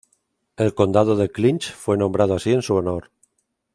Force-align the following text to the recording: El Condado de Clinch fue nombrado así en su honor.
El 0.57 0.73
Condado 0.73 1.15
de 1.15 1.29
Clinch 1.31 1.75
fue 1.75 1.95
nombrado 1.95 2.33
así 2.33 2.51
en 2.53 2.63
su 2.63 2.73
honor. 2.73 3.11